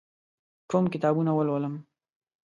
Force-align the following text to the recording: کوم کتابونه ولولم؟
کوم 0.71 0.85
کتابونه 0.93 1.31
ولولم؟ 1.33 1.75